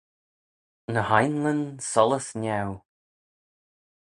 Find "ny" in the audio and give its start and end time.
0.93-1.01